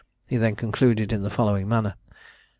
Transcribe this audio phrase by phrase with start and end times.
[0.25, 1.93] He then concluded in the following manner.